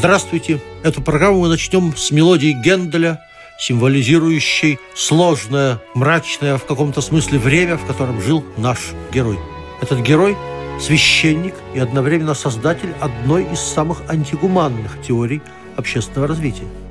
Здравствуйте! 0.00 0.62
Эту 0.82 1.02
программу 1.02 1.40
мы 1.40 1.48
начнем 1.48 1.94
с 1.94 2.10
мелодии 2.10 2.52
Генделя, 2.52 3.20
символизирующей 3.58 4.78
сложное, 4.94 5.78
мрачное 5.94 6.56
в 6.56 6.64
каком-то 6.64 7.02
смысле 7.02 7.38
время, 7.38 7.76
в 7.76 7.84
котором 7.84 8.18
жил 8.22 8.42
наш 8.56 8.78
герой. 9.12 9.38
Этот 9.82 10.00
герой– 10.00 10.38
священник 10.80 11.52
и 11.74 11.78
одновременно 11.80 12.32
создатель 12.32 12.94
одной 12.98 13.44
из 13.52 13.60
самых 13.60 14.00
антигуманных 14.08 15.02
теорий 15.06 15.42
общественного 15.76 16.28
развития– 16.28 16.64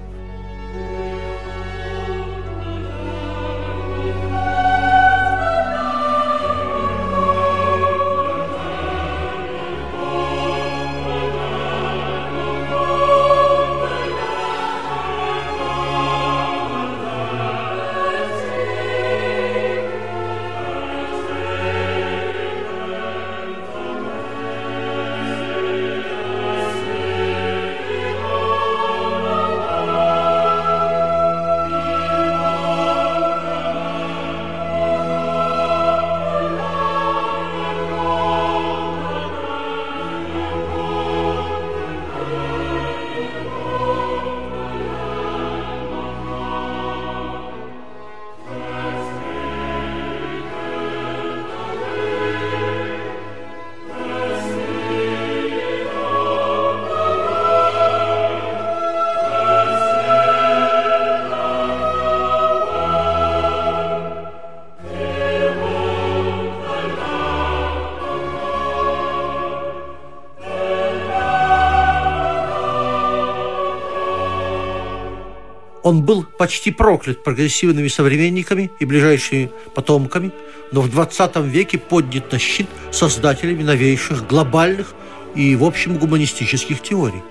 Он 75.90 76.04
был 76.04 76.24
почти 76.24 76.70
проклят 76.70 77.24
прогрессивными 77.24 77.88
современниками 77.88 78.70
и 78.80 78.86
ближайшими 78.86 79.50
потомками, 79.74 80.32
но 80.72 80.82
в 80.82 80.92
20 80.92 81.38
веке 81.38 81.80
поднят 81.80 82.32
на 82.32 82.38
щит 82.38 82.68
создателями 82.92 83.64
новейших 83.64 84.28
глобальных 84.28 84.94
и, 85.34 85.56
в 85.56 85.64
общем, 85.64 85.98
гуманистических 85.98 86.84
теорий. 86.84 87.24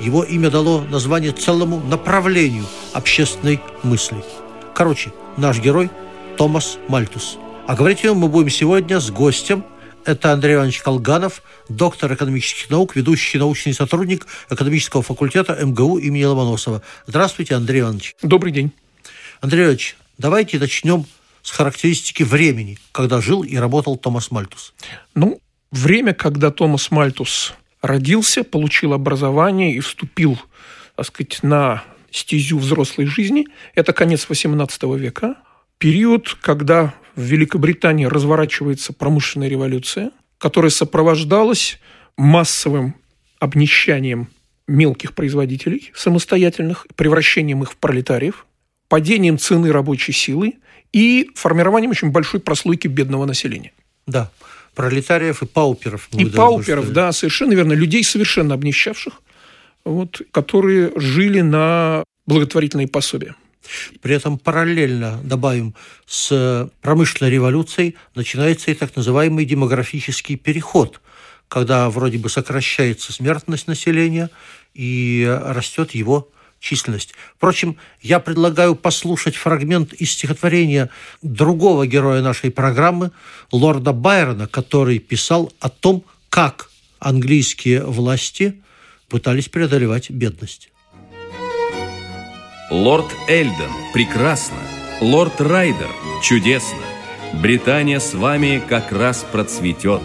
Его 0.00 0.22
имя 0.22 0.48
дало 0.48 0.80
название 0.90 1.32
целому 1.32 1.82
направлению 1.86 2.64
общественной 2.94 3.60
мысли. 3.82 4.24
Короче, 4.74 5.12
наш 5.36 5.60
герой 5.60 5.90
Томас 6.38 6.78
Мальтус. 6.88 7.36
А 7.66 7.76
говорить 7.76 8.04
о 8.04 8.06
нем 8.06 8.16
мы 8.16 8.28
будем 8.28 8.48
сегодня 8.48 9.00
с 9.00 9.10
гостем, 9.10 9.66
это 10.04 10.32
Андрей 10.32 10.54
Иванович 10.54 10.80
Колганов, 10.80 11.42
доктор 11.68 12.12
экономических 12.12 12.70
наук, 12.70 12.96
ведущий 12.96 13.38
научный 13.38 13.74
сотрудник 13.74 14.26
экономического 14.50 15.02
факультета 15.02 15.58
МГУ 15.64 15.98
имени 15.98 16.24
Ломоносова. 16.24 16.82
Здравствуйте, 17.06 17.54
Андрей 17.54 17.80
Иванович. 17.80 18.16
Добрый 18.22 18.52
день. 18.52 18.72
Андрей 19.40 19.62
Иванович, 19.62 19.96
давайте 20.18 20.58
начнем 20.58 21.06
с 21.42 21.50
характеристики 21.50 22.22
времени, 22.22 22.78
когда 22.92 23.20
жил 23.20 23.42
и 23.42 23.56
работал 23.56 23.96
Томас 23.96 24.30
Мальтус. 24.30 24.74
Ну, 25.14 25.40
время, 25.70 26.14
когда 26.14 26.50
Томас 26.50 26.90
Мальтус 26.90 27.54
родился, 27.80 28.44
получил 28.44 28.92
образование 28.92 29.74
и 29.74 29.80
вступил, 29.80 30.38
так 30.96 31.06
сказать, 31.06 31.42
на 31.42 31.82
стезю 32.10 32.58
взрослой 32.58 33.06
жизни, 33.06 33.46
это 33.74 33.92
конец 33.92 34.26
XVIII 34.28 34.98
века, 34.98 35.36
период, 35.78 36.36
когда 36.40 36.94
в 37.16 37.22
Великобритании 37.22 38.06
разворачивается 38.06 38.92
промышленная 38.92 39.48
революция, 39.48 40.10
которая 40.38 40.70
сопровождалась 40.70 41.78
массовым 42.16 42.94
обнищанием 43.38 44.28
мелких 44.66 45.14
производителей 45.14 45.90
самостоятельных, 45.94 46.86
превращением 46.96 47.62
их 47.62 47.72
в 47.72 47.76
пролетариев, 47.76 48.46
падением 48.88 49.38
цены 49.38 49.72
рабочей 49.72 50.12
силы 50.12 50.54
и 50.92 51.30
формированием 51.34 51.90
очень 51.90 52.10
большой 52.10 52.40
прослойки 52.40 52.88
бедного 52.88 53.26
населения. 53.26 53.72
Да, 54.06 54.30
пролетариев 54.74 55.42
и 55.42 55.46
пауперов. 55.46 56.08
И 56.12 56.24
пауперов, 56.24 56.92
да, 56.92 57.12
совершенно 57.12 57.52
верно. 57.52 57.72
Людей, 57.72 58.04
совершенно 58.04 58.54
обнищавших, 58.54 59.14
вот, 59.84 60.22
которые 60.30 60.92
жили 60.96 61.40
на 61.40 62.04
благотворительные 62.26 62.88
пособия. 62.88 63.34
При 64.00 64.14
этом 64.14 64.38
параллельно, 64.38 65.20
добавим, 65.22 65.74
с 66.06 66.70
промышленной 66.80 67.30
революцией 67.30 67.96
начинается 68.14 68.70
и 68.70 68.74
так 68.74 68.94
называемый 68.96 69.44
демографический 69.44 70.36
переход, 70.36 71.00
когда 71.48 71.88
вроде 71.90 72.18
бы 72.18 72.28
сокращается 72.28 73.12
смертность 73.12 73.66
населения 73.66 74.30
и 74.74 75.26
растет 75.46 75.92
его 75.92 76.28
численность. 76.62 77.12
Впрочем, 77.36 77.76
я 78.00 78.20
предлагаю 78.20 78.74
послушать 78.74 79.36
фрагмент 79.36 79.92
из 79.92 80.12
стихотворения 80.12 80.90
другого 81.20 81.86
героя 81.86 82.22
нашей 82.22 82.50
программы, 82.50 83.10
лорда 83.50 83.92
Байрона, 83.92 84.46
который 84.46 84.98
писал 84.98 85.52
о 85.60 85.68
том, 85.68 86.04
как 86.28 86.70
английские 87.00 87.84
власти 87.84 88.62
пытались 89.08 89.48
преодолевать 89.48 90.10
бедность. 90.10 90.71
Лорд 92.72 93.14
Эльден– 93.28 93.70
прекрасно. 93.92 94.56
Лорд 95.02 95.42
Райдер– 95.42 95.90
чудесно. 96.22 96.78
Британия 97.34 97.98
с 97.98 98.14
вами 98.14 98.62
как 98.66 98.92
раз 98.92 99.26
процветет. 99.30 100.00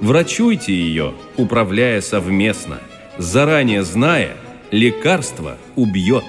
Врачуйте 0.00 0.72
ее, 0.74 1.14
управляя 1.36 2.00
совместно. 2.00 2.80
Заранее 3.18 3.84
зная, 3.84 4.32
лекарство 4.72 5.58
убьет. 5.76 6.24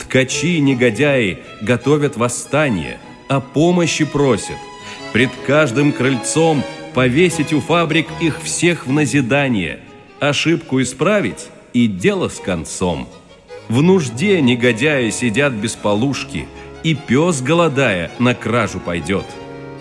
Ткачи-негодяи 0.00 1.38
готовят 1.60 2.16
восстание, 2.16 2.98
о 3.28 3.40
помощи 3.40 4.04
просят. 4.04 4.58
Пред 5.12 5.30
каждым 5.46 5.92
крыльцом 5.92 6.64
повесить 6.92 7.52
у 7.52 7.60
фабрик 7.60 8.08
их 8.20 8.42
всех 8.42 8.84
в 8.84 8.92
назидание. 8.92 9.78
Ошибку 10.18 10.82
исправить 10.82 11.50
и 11.72 11.86
дело 11.86 12.28
с 12.28 12.40
концом. 12.40 13.08
В 13.70 13.82
нужде 13.82 14.40
негодяи 14.40 15.10
сидят 15.10 15.52
без 15.52 15.76
полушки, 15.76 16.48
и 16.82 16.96
пес, 16.96 17.40
голодая, 17.40 18.10
на 18.18 18.34
кражу 18.34 18.80
пойдет. 18.80 19.24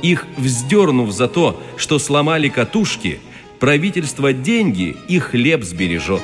Их 0.04 0.28
вздернув 0.38 1.12
за 1.12 1.28
то, 1.28 1.60
что 1.76 1.98
сломали 1.98 2.50
катушки, 2.50 3.20
правительство 3.60 4.32
деньги 4.32 4.96
и 5.08 5.18
хлеб 5.18 5.64
сбережет. 5.64 6.22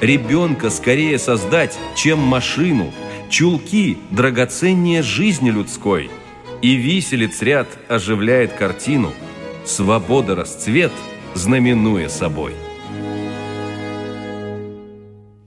Ребенка 0.00 0.70
скорее 0.70 1.18
создать, 1.18 1.78
чем 1.94 2.20
машину, 2.20 2.90
чулки 3.28 3.98
драгоценнее 4.10 5.02
жизни 5.02 5.50
людской. 5.50 6.08
И 6.62 6.74
виселиц 6.74 7.42
ряд 7.42 7.68
оживляет 7.86 8.54
картину, 8.54 9.12
свобода 9.66 10.34
расцвет, 10.34 10.92
знаменуя 11.34 12.08
собой. 12.08 12.54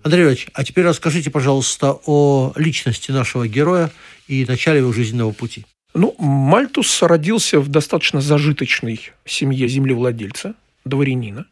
Андрей 0.07 0.23
Иванович, 0.23 0.47
а 0.53 0.63
теперь 0.63 0.85
расскажите, 0.85 1.29
пожалуйста, 1.29 1.97
о 2.05 2.53
личности 2.55 3.11
нашего 3.11 3.45
героя 3.45 3.91
и 4.27 4.45
начале 4.45 4.79
его 4.79 4.93
жизненного 4.93 5.33
пути. 5.33 5.65
Ну, 5.93 6.15
Мальтус 6.17 7.01
родился 7.01 7.59
в 7.59 7.67
достаточно 7.67 8.21
зажиточной 8.21 9.11
семье 9.25 9.67
землевладельца, 9.67 10.55
дворянина. 10.85 11.45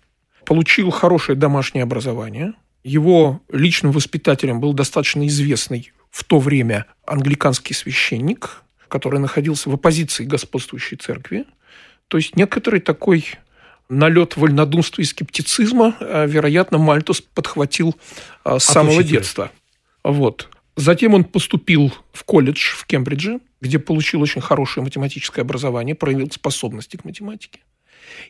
Получил 0.46 0.90
хорошее 0.90 1.38
домашнее 1.38 1.84
образование. 1.84 2.54
Его 2.86 3.42
личным 3.52 3.92
воспитателем 3.92 4.62
был 4.62 4.72
достаточно 4.72 5.28
известный 5.28 5.92
в 6.10 6.24
то 6.24 6.40
время 6.40 6.86
англиканский 7.06 7.75
священник, 7.75 8.63
который 8.88 9.19
находился 9.19 9.69
в 9.69 9.74
оппозиции 9.74 10.24
господствующей 10.24 10.96
церкви. 10.96 11.46
То 12.08 12.16
есть 12.16 12.38
некоторый 12.38 12.80
такой 12.80 13.25
налет 13.90 14.38
вольнодумства 14.38 15.02
и 15.02 15.06
скептицизма, 15.06 15.96
э, 16.00 16.28
вероятно, 16.28 16.78
Мальтус 16.78 17.22
подхватил 17.22 17.96
э, 18.44 18.60
с 18.60 18.64
самого 18.64 19.00
учителя. 19.00 19.20
детства. 19.20 19.52
Вот. 20.04 20.50
Затем 20.76 21.14
он 21.14 21.24
поступил 21.24 21.94
в 22.12 22.24
колледж 22.24 22.76
в 22.76 22.86
Кембридже, 22.86 23.40
где 23.62 23.80
получил 23.80 24.22
очень 24.22 24.42
хорошее 24.42 24.84
математическое 24.84 25.42
образование, 25.42 25.96
проявил 25.96 26.30
способности 26.32 26.98
к 26.98 27.06
математике. 27.06 27.60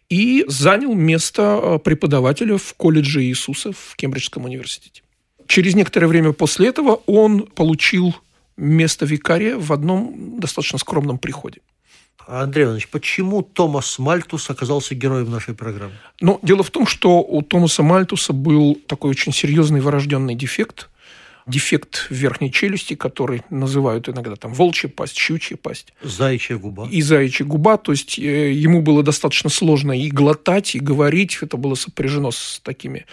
И 0.09 0.45
занял 0.47 0.93
место 0.93 1.59
э, 1.61 1.79
преподавателя 1.79 2.57
в 2.57 2.73
колледже 2.75 3.23
Иисуса 3.23 3.71
в 3.71 3.95
Кембриджском 3.95 4.45
университете. 4.45 5.01
Через 5.47 5.75
некоторое 5.75 6.07
время 6.07 6.33
после 6.33 6.69
этого 6.69 7.01
он 7.05 7.41
получил 7.41 8.15
место 8.57 9.05
викария 9.05 9.57
в 9.57 9.71
одном 9.73 10.39
достаточно 10.39 10.79
скромном 10.79 11.17
приходе. 11.17 11.61
Андрей 12.27 12.65
Иванович, 12.65 12.87
почему 12.89 13.41
Томас 13.41 13.99
Мальтус 13.99 14.49
оказался 14.49 14.95
героем 14.95 15.29
нашей 15.29 15.53
программы? 15.53 15.93
Ну, 16.21 16.39
дело 16.41 16.63
в 16.63 16.71
том, 16.71 16.87
что 16.87 17.19
у 17.21 17.41
Томаса 17.41 17.83
Мальтуса 17.83 18.33
был 18.33 18.75
такой 18.87 19.11
очень 19.11 19.33
серьезный 19.33 19.81
врожденный 19.81 20.35
дефект– 20.35 20.89
дефект 21.47 22.07
верхней 22.09 22.51
челюсти, 22.51 22.95
который 22.95 23.43
называют 23.49 24.09
иногда 24.09 24.35
там 24.35 24.53
волчья 24.53 24.89
пасть, 24.89 25.17
щучья 25.17 25.57
пасть. 25.57 25.93
Заячья 26.01 26.57
губа. 26.57 26.87
И 26.91 27.01
заячья 27.01 27.45
губа. 27.45 27.77
То 27.77 27.91
есть 27.91 28.17
э, 28.17 28.51
ему 28.51 28.81
было 28.81 29.03
достаточно 29.03 29.49
сложно 29.49 29.91
и 29.91 30.09
глотать, 30.09 30.75
и 30.75 30.79
говорить. 30.79 31.37
Это 31.41 31.57
было 31.57 31.75
сопряжено 31.75 32.31
с 32.31 32.59
такими 32.63 33.05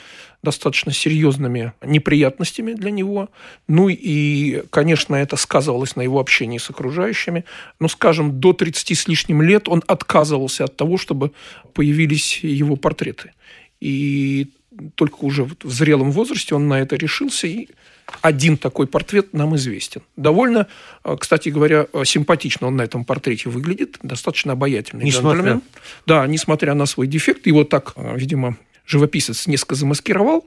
достаточно 0.42 0.92
серьезными 0.92 1.72
неприятностями 1.84 2.72
для 2.72 2.90
него. 2.90 3.28
Ну 3.68 3.88
и, 3.88 4.64
конечно, 4.70 5.14
это 5.14 5.36
сказывалось 5.36 5.94
на 5.94 6.02
его 6.02 6.18
общении 6.18 6.58
с 6.58 6.68
окружающими. 6.68 7.44
Но, 7.78 7.88
скажем, 7.88 8.40
до 8.40 8.52
30 8.52 8.98
с 8.98 9.08
лишним 9.08 9.42
лет 9.42 9.68
он 9.68 9.82
отказывался 9.86 10.64
от 10.64 10.76
того, 10.76 10.96
чтобы 10.96 11.32
появились 11.74 12.40
его 12.42 12.76
портреты. 12.76 13.32
И 13.80 14.48
только 14.94 15.16
уже 15.24 15.44
в 15.44 15.70
зрелом 15.70 16.12
возрасте 16.12 16.54
он 16.54 16.68
на 16.68 16.80
это 16.80 16.96
решился 16.96 17.46
и 17.46 17.68
один 18.20 18.56
такой 18.56 18.86
портрет 18.86 19.32
нам 19.32 19.56
известен. 19.56 20.02
Довольно, 20.16 20.66
э, 21.04 21.16
кстати 21.18 21.48
говоря, 21.48 21.86
э, 21.92 22.04
симпатично 22.04 22.66
он 22.66 22.76
на 22.76 22.82
этом 22.82 23.04
портрете 23.04 23.48
выглядит, 23.48 23.98
достаточно 24.02 24.52
обаятельный 24.52 25.04
несмотря... 25.04 25.40
джентльмен. 25.40 25.62
Да, 26.06 26.26
несмотря 26.26 26.74
на 26.74 26.86
свой 26.86 27.06
дефект, 27.06 27.46
его 27.46 27.64
так, 27.64 27.92
э, 27.96 28.16
видимо, 28.16 28.56
живописец 28.86 29.46
несколько 29.46 29.74
замаскировал. 29.74 30.46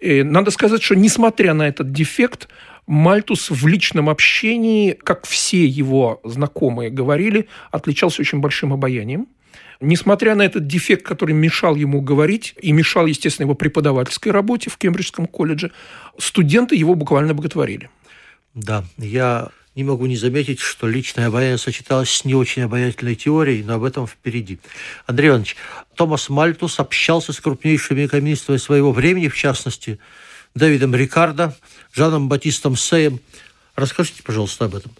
И 0.00 0.22
надо 0.22 0.50
сказать, 0.50 0.82
что 0.82 0.94
несмотря 0.94 1.54
на 1.54 1.68
этот 1.68 1.92
дефект, 1.92 2.48
Мальтус 2.86 3.50
в 3.50 3.66
личном 3.66 4.10
общении, 4.10 4.92
как 4.92 5.26
все 5.26 5.64
его 5.64 6.20
знакомые 6.22 6.90
говорили, 6.90 7.48
отличался 7.70 8.20
очень 8.20 8.40
большим 8.40 8.74
обаянием. 8.74 9.26
Несмотря 9.84 10.34
на 10.34 10.42
этот 10.42 10.66
дефект, 10.66 11.04
который 11.04 11.34
мешал 11.34 11.74
ему 11.74 12.00
говорить 12.00 12.54
и 12.60 12.72
мешал, 12.72 13.04
естественно, 13.04 13.44
его 13.44 13.54
преподавательской 13.54 14.32
работе 14.32 14.70
в 14.70 14.78
Кембриджском 14.78 15.26
колледже, 15.26 15.72
студенты 16.18 16.74
его 16.74 16.94
буквально 16.94 17.34
боготворили. 17.34 17.90
Да, 18.54 18.84
я 18.96 19.50
не 19.74 19.84
могу 19.84 20.06
не 20.06 20.16
заметить, 20.16 20.60
что 20.60 20.88
личное 20.88 21.26
обаяние 21.26 21.58
сочеталось 21.58 22.08
с 22.08 22.24
не 22.24 22.34
очень 22.34 22.62
обаятельной 22.62 23.14
теорией, 23.14 23.62
но 23.62 23.74
об 23.74 23.84
этом 23.84 24.06
впереди. 24.06 24.58
Андрей 25.04 25.28
Иванович, 25.28 25.56
Томас 25.96 26.30
Мальтус 26.30 26.80
общался 26.80 27.34
с 27.34 27.40
крупнейшими 27.40 28.06
экономистами 28.06 28.56
своего 28.56 28.90
времени, 28.90 29.28
в 29.28 29.36
частности, 29.36 29.98
Дэвидом 30.54 30.94
Рикардо, 30.94 31.54
Жаном 31.92 32.30
Батистом 32.30 32.76
Сеем. 32.76 33.20
Расскажите, 33.76 34.22
пожалуйста, 34.22 34.64
об 34.64 34.76
этом. 34.76 34.92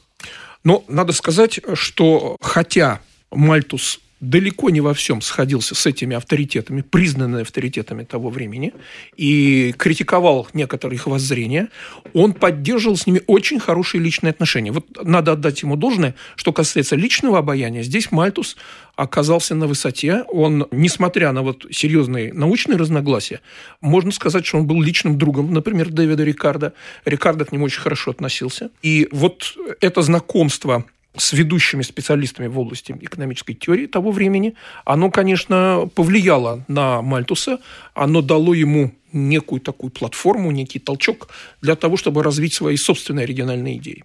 Ну, 0.63 0.85
надо 0.89 1.13
сказать, 1.15 1.61
что 1.75 2.37
хотя 2.43 3.01
Мальтус 3.31 4.01
далеко 4.31 4.71
не 4.71 4.81
во 4.81 4.95
всем 4.95 5.21
сходился 5.21 5.75
с 5.75 5.87
этими 5.87 6.17
авторитетами, 6.17 6.83
признанными 6.83 7.43
авторитетами 7.43 8.05
того 8.05 8.31
времени, 8.31 8.73
и 9.17 9.75
критиковал 9.77 10.49
некоторые 10.53 10.97
их 10.97 11.07
воззрения, 11.07 11.69
он 12.13 12.33
поддерживал 12.33 12.97
с 12.97 13.07
ними 13.07 13.23
очень 13.27 13.61
хорошие 13.61 14.01
личные 14.01 14.31
отношения. 14.31 14.73
Вот 14.73 14.87
надо 15.05 15.33
отдать 15.33 15.63
ему 15.63 15.77
должное, 15.77 16.15
что 16.37 16.53
касается 16.53 16.97
личного 16.97 17.39
обаяния, 17.39 17.83
здесь 17.83 18.11
Мальтус 18.11 18.57
оказался 18.97 19.55
на 19.55 19.67
высоте. 19.67 20.25
Он, 20.29 20.67
несмотря 20.71 21.33
на 21.33 21.43
вот 21.43 21.67
серьезные 21.71 22.33
научные 22.33 22.79
разногласия, 22.79 23.41
можно 23.81 24.13
сказать, 24.13 24.47
что 24.47 24.59
он 24.59 24.67
был 24.67 24.81
личным 24.83 25.19
другом, 25.19 25.53
например, 25.53 25.91
Дэвида 25.91 26.25
Рикардо. 26.25 26.73
Рикардо 27.05 27.45
к 27.45 27.53
нему 27.53 27.65
очень 27.65 27.81
хорошо 27.81 28.13
относился. 28.13 28.71
И 28.83 29.09
вот 29.11 29.57
это 29.81 30.03
знакомство 30.03 30.85
с 31.17 31.33
ведущими 31.33 31.83
специалистами 31.83 32.47
в 32.47 32.59
области 32.59 32.93
экономической 33.01 33.55
теории 33.55 33.87
того 33.87 34.11
времени, 34.11 34.55
оно, 34.85 35.11
конечно, 35.11 35.89
повлияло 35.95 36.65
на 36.69 37.03
Мальтуса, 37.03 37.61
оно 37.95 38.21
дало 38.21 38.55
ему 38.55 38.93
некую 39.13 39.61
такую 39.61 39.91
платформу, 39.91 40.51
некий 40.51 40.81
толчок 40.81 41.29
для 41.61 41.77
того, 41.77 41.97
чтобы 41.97 42.23
развить 42.23 42.55
свои 42.55 42.77
собственные 42.77 43.25
оригинальные 43.25 43.77
идеи. 43.77 44.05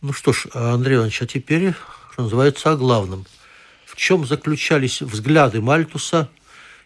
Ну 0.00 0.12
что 0.12 0.32
ж, 0.32 0.46
Андрей 0.54 0.96
Иванович, 0.96 1.22
а 1.22 1.26
теперь, 1.26 1.72
что 2.12 2.22
называется, 2.22 2.70
о 2.70 2.76
главном. 2.76 3.26
В 3.84 3.96
чем 3.96 4.24
заключались 4.24 5.02
взгляды 5.02 5.60
Мальтуса, 5.60 6.28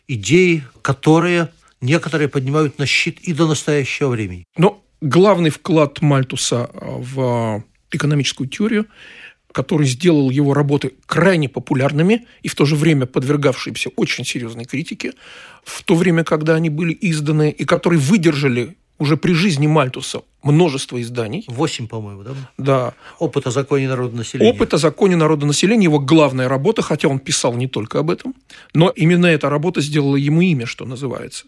идеи, 0.08 0.64
которые 0.80 1.50
некоторые 1.82 2.28
поднимают 2.28 2.78
на 2.78 2.86
щит 2.86 3.18
и 3.20 3.34
до 3.34 3.46
настоящего 3.46 4.08
времени? 4.08 4.44
Но 4.56 4.82
главный 5.02 5.50
вклад 5.50 6.00
Мальтуса 6.00 6.70
в 6.72 7.62
экономическую 7.90 8.48
теорию 8.48 8.86
который 9.52 9.86
сделал 9.86 10.30
его 10.30 10.54
работы 10.54 10.92
крайне 11.06 11.48
популярными 11.48 12.26
и 12.42 12.48
в 12.48 12.54
то 12.54 12.64
же 12.64 12.76
время 12.76 13.06
подвергавшимися 13.06 13.90
очень 13.96 14.24
серьезной 14.24 14.64
критике, 14.64 15.12
в 15.64 15.82
то 15.82 15.94
время, 15.94 16.24
когда 16.24 16.54
они 16.54 16.70
были 16.70 16.96
изданы, 17.00 17.50
и 17.50 17.64
которые 17.64 18.00
выдержали 18.00 18.76
уже 18.98 19.16
при 19.16 19.32
жизни 19.32 19.66
Мальтуса 19.66 20.22
множество 20.42 21.00
изданий. 21.00 21.44
Восемь, 21.48 21.88
по-моему, 21.88 22.22
да? 22.22 22.30
Да. 22.56 22.94
«Опыт 23.18 23.46
о 23.46 23.50
законе 23.50 23.88
народонаселения». 23.88 24.52
«Опыт 24.52 24.74
о 24.74 24.78
законе 24.78 25.16
народонаселения»– 25.16 25.84
его 25.88 25.98
главная 25.98 26.48
работа, 26.48 26.82
хотя 26.82 27.08
он 27.08 27.18
писал 27.18 27.54
не 27.54 27.66
только 27.66 27.98
об 27.98 28.10
этом, 28.10 28.34
но 28.74 28.90
именно 28.90 29.26
эта 29.26 29.48
работа 29.50 29.80
сделала 29.80 30.16
ему 30.16 30.40
имя, 30.40 30.66
что 30.66 30.84
называется. 30.84 31.46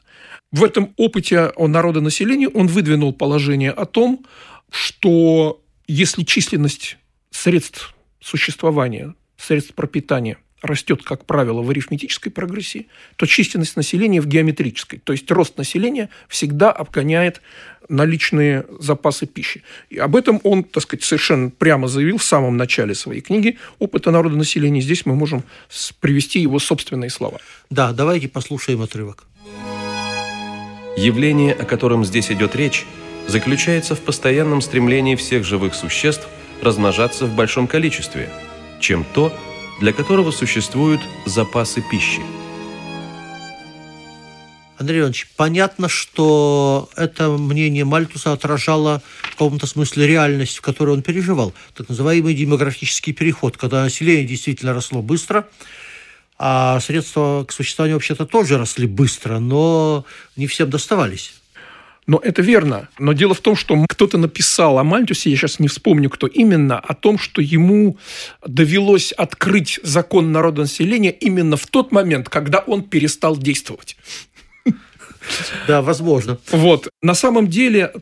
В 0.52 0.64
этом 0.64 0.94
опыте 0.96 1.52
о 1.56 1.68
народонаселении 1.68 2.48
он 2.52 2.66
выдвинул 2.66 3.12
положение 3.12 3.70
о 3.70 3.84
том, 3.86 4.24
что 4.70 5.60
если 5.86 6.22
численность 6.24 6.96
средств 7.30 7.93
существования, 8.24 9.14
средств 9.36 9.74
пропитания 9.74 10.38
растет, 10.62 11.02
как 11.02 11.26
правило, 11.26 11.60
в 11.60 11.68
арифметической 11.68 12.32
прогрессии, 12.32 12.86
то 13.16 13.26
численность 13.26 13.76
населения 13.76 14.22
в 14.22 14.26
геометрической. 14.26 14.98
То 14.98 15.12
есть 15.12 15.30
рост 15.30 15.58
населения 15.58 16.08
всегда 16.26 16.72
обгоняет 16.72 17.42
наличные 17.90 18.64
запасы 18.78 19.26
пищи. 19.26 19.62
И 19.90 19.98
об 19.98 20.16
этом 20.16 20.40
он, 20.42 20.64
так 20.64 20.82
сказать, 20.84 21.04
совершенно 21.04 21.50
прямо 21.50 21.86
заявил 21.86 22.16
в 22.16 22.24
самом 22.24 22.56
начале 22.56 22.94
своей 22.94 23.20
книги 23.20 23.58
«Опыта 23.78 24.10
народа 24.10 24.36
населения». 24.36 24.80
Здесь 24.80 25.04
мы 25.04 25.14
можем 25.14 25.44
привести 26.00 26.40
его 26.40 26.58
собственные 26.58 27.10
слова. 27.10 27.40
Да, 27.68 27.92
давайте 27.92 28.28
послушаем 28.28 28.80
отрывок. 28.80 29.24
Явление, 30.96 31.52
о 31.52 31.66
котором 31.66 32.06
здесь 32.06 32.32
идет 32.32 32.56
речь, 32.56 32.86
заключается 33.28 33.94
в 33.94 34.00
постоянном 34.00 34.62
стремлении 34.62 35.14
всех 35.14 35.44
живых 35.44 35.74
существ– 35.74 36.26
размножаться 36.64 37.26
в 37.26 37.34
большом 37.34 37.66
количестве, 37.66 38.28
чем 38.80 39.04
то, 39.14 39.32
для 39.80 39.92
которого 39.92 40.30
существуют 40.30 41.00
запасы 41.26 41.82
пищи. 41.90 42.22
Андрей 44.76 45.00
Иванович, 45.00 45.28
понятно, 45.36 45.88
что 45.88 46.88
это 46.96 47.30
мнение 47.30 47.84
Мальтуса 47.84 48.32
отражало 48.32 49.02
в 49.22 49.30
каком-то 49.30 49.66
смысле 49.66 50.06
реальность, 50.06 50.58
в 50.58 50.62
которой 50.62 50.90
он 50.90 51.02
переживал. 51.02 51.54
Так 51.74 51.88
называемый 51.88 52.34
демографический 52.34 53.12
переход, 53.12 53.56
когда 53.56 53.84
население 53.84 54.24
действительно 54.24 54.74
росло 54.74 55.00
быстро, 55.00 55.46
а 56.38 56.80
средства 56.80 57.44
к 57.44 57.52
существованию 57.52 57.96
вообще-то 57.96 58.26
тоже 58.26 58.58
росли 58.58 58.86
быстро, 58.86 59.38
но 59.38 60.04
не 60.36 60.48
всем 60.48 60.70
доставались. 60.70 61.34
Но 62.06 62.18
это 62.18 62.42
верно. 62.42 62.88
Но 62.98 63.14
дело 63.14 63.34
в 63.34 63.40
том, 63.40 63.56
что 63.56 63.82
кто-то 63.88 64.18
написал 64.18 64.78
о 64.78 64.84
Мальтусе, 64.84 65.30
я 65.30 65.36
сейчас 65.36 65.58
не 65.58 65.68
вспомню, 65.68 66.10
кто 66.10 66.26
именно, 66.26 66.78
о 66.78 66.94
том, 66.94 67.18
что 67.18 67.40
ему 67.40 67.96
довелось 68.46 69.12
открыть 69.12 69.80
закон 69.82 70.30
народонаселения 70.30 71.10
именно 71.10 71.56
в 71.56 71.66
тот 71.66 71.92
момент, 71.92 72.28
когда 72.28 72.58
он 72.58 72.82
перестал 72.82 73.36
действовать. 73.36 73.96
Да, 75.66 75.80
возможно. 75.80 76.38
Вот. 76.50 76.88
На 77.00 77.14
самом 77.14 77.48
деле, 77.48 77.92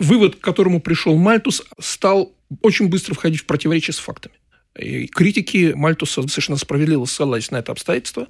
вывод, 0.00 0.36
к 0.36 0.40
которому 0.40 0.80
пришел 0.80 1.16
Мальтус, 1.16 1.62
стал 1.78 2.32
очень 2.60 2.88
быстро 2.88 3.14
входить 3.14 3.40
в 3.40 3.46
противоречие 3.46 3.94
с 3.94 3.98
фактами. 3.98 4.34
И 4.76 5.06
критики 5.06 5.72
Мальтуса 5.74 6.22
совершенно 6.28 6.56
справедливо 6.56 7.04
ссылались 7.04 7.50
на 7.50 7.56
это 7.56 7.72
обстоятельство. 7.72 8.28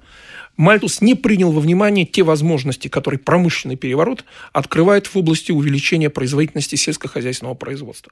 Мальтус 0.57 0.99
не 0.99 1.15
принял 1.15 1.51
во 1.51 1.61
внимание 1.61 2.05
те 2.05 2.23
возможности, 2.23 2.89
которые 2.89 3.19
промышленный 3.19 3.77
переворот 3.77 4.25
открывает 4.51 5.07
в 5.07 5.15
области 5.15 5.51
увеличения 5.53 6.09
производительности 6.09 6.75
сельскохозяйственного 6.75 7.55
производства. 7.55 8.11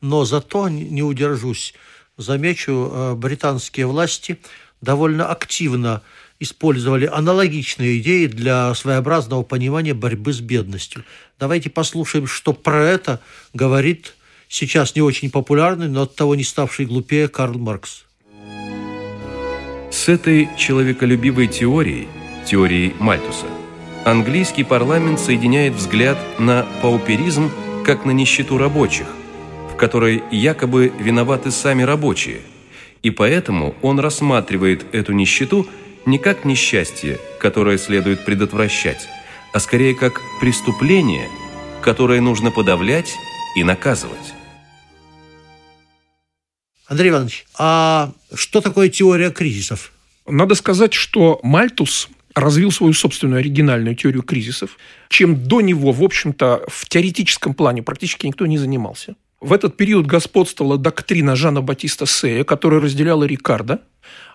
Но 0.00 0.24
зато, 0.24 0.68
не 0.68 1.02
удержусь, 1.02 1.74
замечу, 2.16 2.90
э, 2.92 3.14
британские 3.14 3.86
власти 3.86 4.38
довольно 4.80 5.26
активно 5.26 6.02
использовали 6.38 7.06
аналогичные 7.06 7.98
идеи 7.98 8.26
для 8.26 8.74
своеобразного 8.74 9.42
понимания 9.42 9.94
борьбы 9.94 10.32
с 10.32 10.40
бедностью. 10.40 11.04
Давайте 11.38 11.70
послушаем, 11.70 12.26
что 12.26 12.52
про 12.52 12.82
это 12.82 13.20
говорит 13.54 14.14
сейчас 14.48 14.94
не 14.94 15.02
очень 15.02 15.30
популярный, 15.30 15.88
но 15.88 16.02
от 16.02 16.14
того 16.14 16.34
не 16.34 16.44
ставший 16.44 16.86
глупее 16.86 17.28
Карл 17.28 17.58
Маркс. 17.58 18.04
С 19.90 20.08
этой 20.08 20.48
человеколюбивой 20.56 21.46
теорией, 21.46 22.08
теорией 22.44 22.94
Мальтуса, 22.98 23.46
английский 24.04 24.64
парламент 24.64 25.18
соединяет 25.18 25.74
взгляд 25.74 26.18
на 26.38 26.66
пауперизм 26.82 27.50
как 27.84 28.04
на 28.04 28.10
нищету 28.10 28.58
рабочих, 28.58 29.06
в 29.72 29.76
которой 29.76 30.22
якобы 30.30 30.92
виноваты 30.98 31.50
сами 31.50 31.82
рабочие, 31.82 32.40
и 33.02 33.10
поэтому 33.10 33.74
он 33.82 34.00
рассматривает 34.00 34.84
эту 34.92 35.12
нищету 35.12 35.66
не 36.06 36.18
как 36.18 36.44
несчастье, 36.44 37.18
которое 37.40 37.78
следует 37.78 38.24
предотвращать, 38.24 39.08
а 39.52 39.60
скорее 39.60 39.94
как 39.94 40.20
преступление, 40.40 41.28
которое 41.82 42.20
нужно 42.20 42.50
подавлять 42.50 43.14
и 43.56 43.64
наказывать. 43.64 44.35
Андрей 46.86 47.10
Иванович, 47.10 47.46
а 47.58 48.12
что 48.34 48.60
такое 48.60 48.88
теория 48.88 49.30
кризисов? 49.30 49.92
Надо 50.26 50.54
сказать, 50.54 50.94
что 50.94 51.40
Мальтус 51.42 52.08
развил 52.34 52.70
свою 52.70 52.92
собственную 52.92 53.40
оригинальную 53.40 53.96
теорию 53.96 54.22
кризисов, 54.22 54.76
чем 55.08 55.42
до 55.48 55.60
него, 55.60 55.92
в 55.92 56.02
общем-то, 56.02 56.64
в 56.68 56.88
теоретическом 56.88 57.54
плане 57.54 57.82
практически 57.82 58.26
никто 58.26 58.46
не 58.46 58.58
занимался. 58.58 59.16
В 59.40 59.52
этот 59.52 59.76
период 59.76 60.06
господствовала 60.06 60.78
доктрина 60.78 61.36
Жана 61.36 61.60
Батиста 61.60 62.06
Сея, 62.06 62.44
которая 62.44 62.80
разделяла 62.80 63.24
Рикардо, 63.24 63.80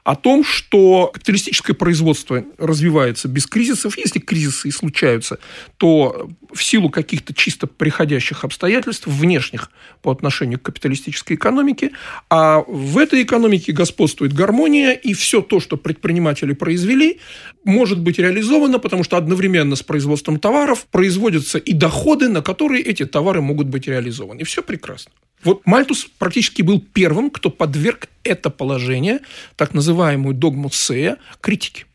о 0.04 0.16
том, 0.16 0.44
что 0.44 1.12
капиталистическое 1.14 1.76
производство 1.76 2.44
развивается 2.58 3.28
без 3.28 3.46
кризисов. 3.46 3.98
Если 3.98 4.20
кризисы 4.20 4.70
и 4.70 4.72
случаются, 4.72 5.40
то 5.78 6.30
в 6.52 6.64
силу 6.64 6.90
каких-то 6.90 7.34
чисто 7.34 7.68
приходящих 7.68 8.44
обстоятельств, 8.44 9.06
внешних 9.06 9.70
по 10.02 10.12
отношению 10.12 10.60
к 10.60 10.64
капиталистической 10.64 11.34
экономике, 11.34 11.92
а 12.30 12.64
в 12.68 12.98
этой 12.98 13.22
экономике 13.22 13.72
господствует 13.72 14.34
гармония, 14.34 14.94
и 14.94 15.14
все 15.14 15.42
то, 15.42 15.60
что 15.60 15.78
предприниматели 15.78 16.54
произвели, 16.54 17.20
может 17.64 18.00
быть 18.00 18.18
реализовано, 18.18 18.80
потому 18.80 19.04
что 19.04 19.18
одновременно 19.18 19.76
с 19.76 19.84
производством 19.84 20.40
товаров 20.40 20.88
производятся 20.90 21.60
и 21.60 21.74
доходы, 21.74 22.28
на 22.28 22.42
которые 22.42 22.82
эти 22.84 23.06
товары 23.06 23.42
могут 23.42 23.68
быть 23.68 23.88
реализованы. 23.88 24.42
И 24.42 24.44
все 24.44 24.64
прекрасно. 24.64 25.12
Вот 25.44 25.66
Мальтус 25.66 26.08
практически 26.20 26.62
был 26.62 26.80
первым, 26.80 27.30
кто 27.30 27.50
подверг 27.50 28.10
это 28.24 28.50
положение, 28.52 29.20
так 29.62 29.76
называемую 29.76 30.34
догму 30.34 30.72
Сея, 30.72 31.18
критике. 31.40 31.86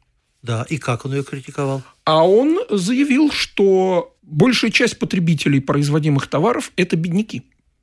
Да, 0.40 0.64
и 0.68 0.78
как 0.78 1.04
он 1.04 1.14
ее 1.14 1.24
критиковал? 1.24 1.82
А 2.04 2.24
он 2.24 2.60
заявил, 2.70 3.32
что 3.32 4.14
большая 4.22 4.70
часть 4.70 5.00
потребителей 5.00 5.60
производимых 5.60 6.28
товаров– 6.28 6.70
это 6.76 6.94
бедняки. 6.94 7.42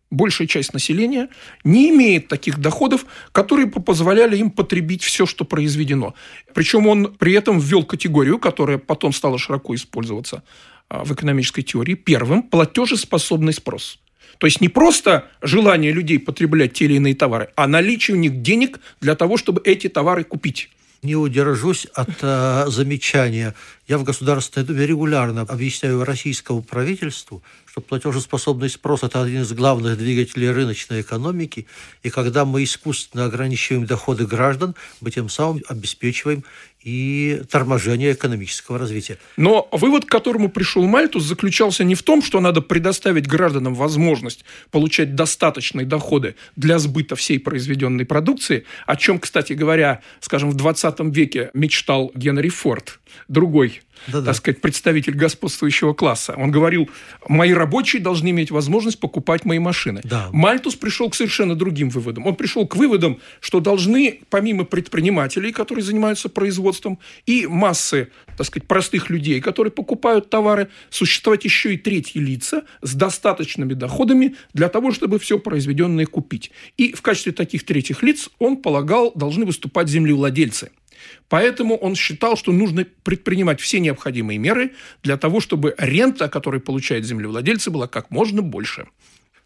Большая 0.10 0.48
часть 0.48 0.74
населения 0.74 1.28
не 1.66 1.90
имеет 1.90 2.30
таких 2.30 2.60
доходов, 2.60 3.06
которые 3.34 3.66
бы 3.66 3.82
позволяли 3.82 4.38
им 4.38 4.52
потребить 4.52 5.04
все, 5.04 5.26
что 5.26 5.44
произведено. 5.44 6.14
Причем 6.54 6.88
он 6.88 7.14
при 7.16 7.34
этом 7.34 7.60
ввел 7.60 7.84
категорию, 7.84 8.40
которая 8.40 8.78
потом 8.78 9.12
стала 9.12 9.38
широко 9.38 9.76
использоваться 9.76 10.44
а, 10.88 11.04
в 11.04 11.14
экономической 11.14 11.62
теории, 11.62 11.96
первым– 11.96 12.42
платежеспособный 12.44 13.52
спрос– 13.52 14.00
то 14.38 14.48
есть 14.48 14.62
не 14.62 14.70
просто 14.70 15.28
желание 15.42 15.92
людей 15.92 16.20
потреблять 16.20 16.74
те 16.74 16.86
или 16.86 16.96
иные 16.96 17.16
товары, 17.16 17.50
а 17.56 17.68
наличие 17.68 18.16
у 18.16 18.20
них 18.20 18.42
денег 18.42 18.80
для 19.02 19.16
того, 19.16 19.38
чтобы 19.38 19.62
эти 19.64 19.90
товары 19.90 20.24
купить 20.24 20.70
не 21.04 21.16
удержусь 21.16 21.86
от 21.94 22.10
э, 22.22 22.66
замечания. 22.68 23.54
Я 23.86 23.98
в 23.98 24.04
Государственной 24.04 24.66
Думе 24.66 24.86
регулярно 24.86 25.42
объясняю 25.42 26.06
российскому 26.06 26.62
правительству, 26.62 27.44
что 27.66 27.82
платежеспособный 27.82 28.70
спрос– 28.70 29.02
это 29.04 29.22
один 29.22 29.42
из 29.42 29.52
главных 29.52 29.98
двигателей 29.98 30.52
рыночной 30.52 31.02
экономики, 31.02 31.68
и 32.02 32.10
когда 32.10 32.46
мы 32.46 32.64
искусственно 32.64 33.26
ограничиваем 33.26 33.86
доходы 33.86 34.26
граждан, 34.26 34.74
мы 35.02 35.12
тем 35.12 35.28
самым 35.28 35.62
обеспечиваем 35.68 36.46
и 36.84 37.42
торможение 37.50 38.14
экономического 38.14 38.78
развития. 38.78 39.18
Но 39.38 39.68
вывод, 39.72 40.06
к 40.06 40.10
которому 40.10 40.50
пришел 40.50 40.86
Мальтус, 40.86 41.24
заключался 41.24 41.84
не 41.84 41.96
в 41.96 42.04
том, 42.04 42.22
что 42.22 42.40
надо 42.40 42.62
предоставить 42.62 43.28
гражданам 43.28 43.74
возможность 43.74 44.44
получать 44.70 45.16
достаточные 45.16 45.86
доходы 45.86 46.36
для 46.56 46.80
сбыта 46.80 47.16
всей 47.16 47.40
произведенной 47.40 48.06
продукции, 48.06 48.66
о 48.86 48.96
чем, 48.96 49.20
кстати 49.20 49.54
говоря, 49.54 50.02
скажем, 50.20 50.52
в 50.52 50.56
20 50.56 51.00
веке 51.16 51.52
мечтал 51.54 52.12
Генри 52.16 52.50
Форд, 52.50 53.00
другой 53.28 53.73
да-да. 54.08 54.28
так 54.28 54.36
сказать, 54.36 54.62
представитель 54.62 55.14
господствующего 55.14 55.94
класса. 55.94 56.34
Он 56.38 56.52
говорил, 56.52 56.90
мои 57.28 57.54
рабочие 57.54 58.02
должны 58.02 58.30
иметь 58.30 58.52
возможность 58.52 59.00
покупать 59.00 59.46
мои 59.46 59.60
машины. 59.60 60.02
Да. 60.04 60.30
Мальтус 60.32 60.76
пришел 60.76 61.10
к 61.10 61.16
совершенно 61.16 61.56
другим 61.56 61.90
выводам. 61.90 62.28
Он 62.28 62.36
пришел 62.36 62.68
к 62.68 62.76
выводам, 62.76 63.20
что 63.40 63.60
должны, 63.60 64.22
помимо 64.30 64.66
предпринимателей, 64.66 65.52
которые 65.52 65.84
занимаются 65.84 66.30
производством, 66.30 67.00
и 67.26 67.48
массы, 67.48 68.10
так 68.38 68.48
сказать, 68.48 68.68
простых 68.68 69.10
людей, 69.10 69.40
которые 69.40 69.72
покупают 69.72 70.30
товары, 70.30 70.70
существовать 70.90 71.46
еще 71.46 71.74
и 71.74 71.78
третьи 71.78 72.20
лица 72.20 72.64
с 72.82 72.94
достаточными 72.94 73.74
доходами 73.74 74.36
для 74.54 74.70
того, 74.70 74.92
чтобы 74.92 75.20
все 75.20 75.40
произведенное 75.40 76.06
купить. 76.06 76.52
И 76.78 76.94
в 76.94 77.02
качестве 77.02 77.32
таких 77.32 77.66
третьих 77.66 78.04
лиц 78.04 78.30
он 78.40 78.58
полагал, 78.58 79.12
должны 79.16 79.46
выступать 79.46 79.88
землевладельцы– 79.88 80.72
Поэтому 81.30 81.76
он 81.76 81.96
считал, 81.96 82.38
что 82.38 82.52
нужно 82.52 82.86
предпринимать 83.04 83.62
все 83.62 83.80
необходимые 83.80 84.38
меры 84.38 84.74
для 85.04 85.18
того, 85.18 85.40
чтобы 85.40 85.76
рента, 85.78 86.30
которую 86.30 86.62
получают 86.62 87.06
землевладельцы, 87.06 87.72
была 87.72 87.88
как 87.88 88.12
можно 88.12 88.42
больше. 88.42 88.88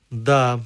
Да, 0.09 0.61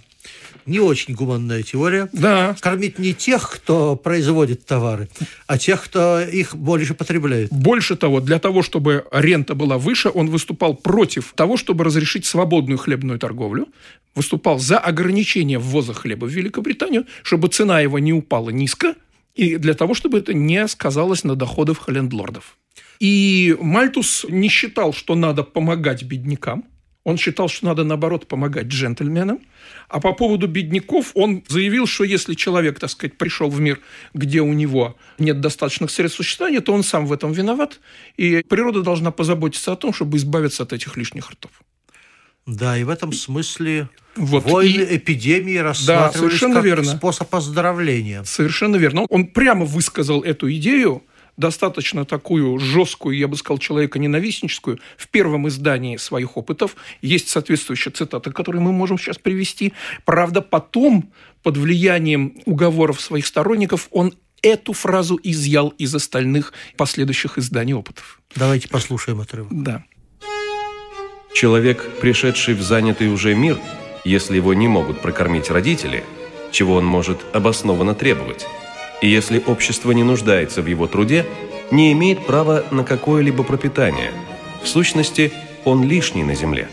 не 0.65 0.79
очень 0.79 1.15
гуманная 1.15 1.63
теория. 1.63 2.09
Да. 2.13 2.55
Кормить 2.59 2.99
не 2.99 3.13
тех, 3.13 3.49
кто 3.49 3.95
производит 3.95 4.65
товары, 4.65 5.09
а 5.47 5.57
тех, 5.57 5.83
кто 5.83 6.21
их 6.21 6.55
больше 6.55 6.93
потребляет. 6.93 7.51
Больше 7.51 7.95
того, 7.95 8.19
для 8.19 8.39
того, 8.39 8.61
чтобы 8.61 9.05
рента 9.11 9.55
была 9.55 9.77
выше, 9.77 10.11
он 10.13 10.29
выступал 10.29 10.75
против 10.75 11.33
того, 11.35 11.57
чтобы 11.57 11.83
разрешить 11.83 12.25
свободную 12.25 12.77
хлебную 12.77 13.19
торговлю, 13.19 13.67
выступал 14.13 14.59
за 14.59 14.77
ограничение 14.77 15.57
ввоза 15.57 15.93
хлеба 15.93 16.25
в 16.25 16.29
Великобританию, 16.29 17.05
чтобы 17.23 17.47
цена 17.47 17.79
его 17.79 17.97
не 17.99 18.13
упала 18.13 18.49
низко, 18.49 18.95
и 19.35 19.57
для 19.57 19.73
того, 19.73 19.93
чтобы 19.93 20.19
это 20.19 20.33
не 20.33 20.67
сказалось 20.67 21.23
на 21.23 21.35
доходах 21.35 21.87
лендлордов. 21.87 22.57
И 22.99 23.55
Мальтус 23.59 24.25
не 24.29 24.49
считал, 24.49 24.93
что 24.93 25.15
надо 25.15 25.43
помогать 25.43 26.03
беднякам. 26.03 26.65
Он 27.03 27.17
считал, 27.17 27.49
что 27.49 27.65
надо, 27.65 27.83
наоборот, 27.83 28.27
помогать 28.27 28.67
джентльменам. 28.67 29.39
А 29.89 29.99
по 29.99 30.13
поводу 30.13 30.47
бедняков 30.47 31.11
он 31.15 31.43
заявил, 31.47 31.87
что 31.87 32.03
если 32.03 32.35
человек, 32.35 32.79
так 32.79 32.91
сказать, 32.91 33.17
пришел 33.17 33.49
в 33.49 33.59
мир, 33.59 33.79
где 34.13 34.41
у 34.41 34.53
него 34.53 34.95
нет 35.17 35.41
достаточных 35.41 35.89
средств 35.89 36.17
существования, 36.17 36.61
то 36.61 36.73
он 36.73 36.83
сам 36.83 37.07
в 37.07 37.13
этом 37.13 37.31
виноват. 37.31 37.79
И 38.17 38.43
природа 38.47 38.83
должна 38.83 39.09
позаботиться 39.09 39.71
о 39.71 39.75
том, 39.75 39.93
чтобы 39.93 40.17
избавиться 40.17 40.61
от 40.61 40.73
этих 40.73 40.95
лишних 40.95 41.31
ртов. 41.31 41.51
Да, 42.45 42.77
и 42.77 42.83
в 42.83 42.89
этом 42.89 43.13
смысле 43.13 43.89
вот. 44.15 44.43
войны, 44.45 44.81
и... 44.81 44.97
эпидемии 44.97 45.57
рассматривались 45.57 46.39
да, 46.39 46.53
как 46.53 46.63
верно. 46.63 46.83
способ 46.85 47.33
оздоровления. 47.33 48.23
Совершенно 48.23 48.75
верно. 48.75 49.05
Он 49.09 49.27
прямо 49.27 49.65
высказал 49.65 50.21
эту 50.21 50.51
идею, 50.53 51.03
достаточно 51.37 52.05
такую 52.05 52.59
жесткую, 52.59 53.17
я 53.17 53.27
бы 53.27 53.37
сказал, 53.37 53.57
человека 53.57 53.99
ненавистническую, 53.99 54.79
в 54.97 55.07
первом 55.07 55.47
издании 55.47 55.97
своих 55.97 56.37
опытов. 56.37 56.75
Есть 57.01 57.29
соответствующая 57.29 57.91
цитата, 57.91 58.31
которую 58.31 58.61
мы 58.61 58.71
можем 58.71 58.97
сейчас 58.97 59.17
привести. 59.17 59.73
Правда, 60.05 60.41
потом, 60.41 61.11
под 61.43 61.57
влиянием 61.57 62.41
уговоров 62.45 62.99
своих 63.01 63.25
сторонников, 63.25 63.87
он 63.91 64.13
эту 64.41 64.73
фразу 64.73 65.19
изъял 65.21 65.69
из 65.69 65.93
остальных 65.93 66.53
последующих 66.75 67.37
изданий 67.37 67.73
опытов. 67.73 68.19
Давайте 68.35 68.67
послушаем 68.67 69.19
отрывок. 69.21 69.51
Да. 69.51 69.83
Человек, 71.33 71.89
пришедший 72.01 72.53
в 72.53 72.61
занятый 72.61 73.07
уже 73.07 73.33
мир, 73.35 73.57
если 74.03 74.35
его 74.35 74.53
не 74.53 74.67
могут 74.67 75.01
прокормить 75.01 75.49
родители, 75.49 76.03
чего 76.51 76.75
он 76.75 76.85
может 76.85 77.19
обоснованно 77.33 77.95
требовать, 77.95 78.45
и 79.01 79.07
если 79.07 79.41
общество 79.45 79.91
не 79.91 80.03
нуждается 80.03 80.61
в 80.61 80.67
его 80.67 80.87
труде, 80.87 81.25
не 81.71 81.91
имеет 81.93 82.25
права 82.25 82.65
на 82.71 82.83
какое-либо 82.83 83.43
пропитание. 83.43 84.11
В 84.61 84.67
сущности, 84.67 85.31
он 85.63 85.87
лишний 85.87 86.23
на 86.23 86.35
земле. 86.35 86.67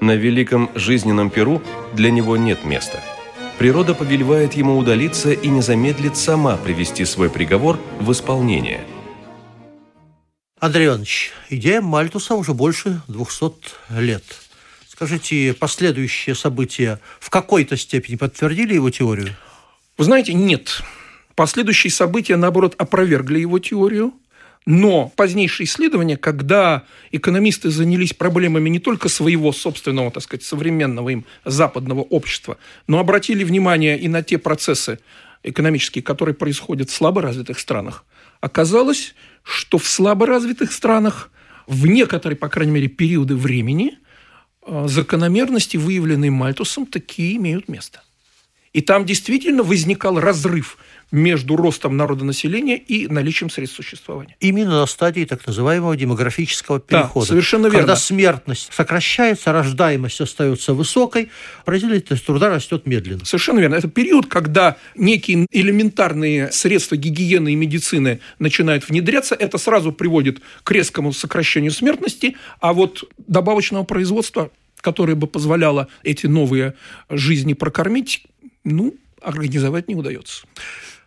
На 0.00 0.16
великом 0.16 0.70
жизненном 0.74 1.30
перу 1.30 1.62
для 1.92 2.10
него 2.10 2.36
нет 2.36 2.64
места. 2.64 2.98
природа 3.58 3.94
повелевает 3.94 4.54
ему 4.54 4.76
удалиться 4.76 5.30
и 5.30 5.48
не 5.48 5.60
замедлит 5.60 6.16
сама 6.16 6.56
привести 6.56 7.04
свой 7.04 7.30
приговор 7.30 7.78
в 8.00 8.10
исполнение. 8.10 8.80
Андрей 10.62 10.86
Иванович, 10.86 11.32
идея 11.50 11.80
Мальтуса 11.80 12.36
уже 12.36 12.54
больше 12.54 13.02
200 13.08 13.98
лет. 13.98 14.22
Скажите, 14.86 15.54
последующие 15.54 16.36
события 16.36 17.00
в 17.18 17.30
какой-то 17.30 17.76
степени 17.76 18.14
подтвердили 18.14 18.74
его 18.74 18.88
теорию? 18.88 19.30
Вы 19.98 20.04
знаете, 20.04 20.34
нет. 20.34 20.80
Последующие 21.34 21.90
события, 21.90 22.36
наоборот, 22.36 22.76
опровергли 22.78 23.40
его 23.40 23.58
теорию. 23.58 24.14
Но 24.64 25.08
позднейшие 25.16 25.66
исследования, 25.66 26.16
когда 26.16 26.84
экономисты 27.10 27.68
занялись 27.70 28.12
проблемами 28.12 28.68
не 28.68 28.78
только 28.78 29.08
своего 29.08 29.50
собственного, 29.50 30.12
так 30.12 30.22
сказать, 30.22 30.44
современного 30.44 31.08
им 31.08 31.24
западного 31.44 32.02
общества, 32.02 32.56
но 32.86 33.00
обратили 33.00 33.42
внимание 33.42 33.98
и 33.98 34.06
на 34.06 34.22
те 34.22 34.38
процессы 34.38 35.00
экономические, 35.42 36.04
которые 36.04 36.36
происходят 36.36 36.88
в 36.88 36.94
слаборазвитых 36.94 37.58
странах, 37.58 38.04
оказалось, 38.40 39.16
что 39.42 39.78
в 39.78 39.86
слаборазвитых 39.86 40.72
странах 40.72 41.30
в 41.66 41.86
некоторые, 41.86 42.36
по 42.36 42.48
крайней 42.48 42.72
мере, 42.72 42.88
периоды 42.88 43.36
времени 43.36 43.98
э, 44.66 44.86
закономерности, 44.88 45.76
выявленные 45.76 46.30
Мальтусом, 46.30 46.86
такие 46.86 47.36
имеют 47.36 47.68
место. 47.68 48.02
И 48.72 48.80
там 48.80 49.04
действительно 49.04 49.62
возникал 49.62 50.18
разрыв 50.18 50.78
между 51.10 51.56
ростом 51.56 51.98
народонаселения 51.98 52.76
и 52.76 53.06
наличием 53.06 53.50
средств 53.50 53.76
существования. 53.76 54.34
Именно 54.40 54.80
на 54.80 54.86
стадии 54.86 55.26
так 55.26 55.46
называемого 55.46 55.94
демографического 55.94 56.80
перехода. 56.80 57.26
Да, 57.26 57.28
совершенно 57.28 57.66
верно. 57.66 57.80
Когда 57.80 57.96
смертность 57.96 58.72
сокращается, 58.72 59.52
рождаемость 59.52 60.22
остается 60.22 60.72
высокой, 60.72 61.30
производительность 61.66 62.24
труда 62.24 62.48
растет 62.48 62.86
медленно. 62.86 63.26
Совершенно 63.26 63.60
верно. 63.60 63.74
Это 63.74 63.88
период, 63.88 64.26
когда 64.26 64.78
некие 64.96 65.46
элементарные 65.50 66.50
средства 66.50 66.96
гигиены 66.96 67.52
и 67.52 67.56
медицины 67.56 68.20
начинают 68.38 68.88
внедряться, 68.88 69.34
это 69.34 69.58
сразу 69.58 69.92
приводит 69.92 70.40
к 70.64 70.70
резкому 70.70 71.12
сокращению 71.12 71.72
смертности, 71.72 72.36
а 72.60 72.72
вот 72.72 73.04
добавочного 73.18 73.84
производства 73.84 74.50
которое 74.82 75.14
бы 75.14 75.28
позволяло 75.28 75.86
эти 76.02 76.26
новые 76.26 76.74
жизни 77.08 77.54
прокормить, 77.54 78.24
ну, 78.64 78.94
организовать 79.20 79.88
не 79.88 79.94
удается. 79.94 80.46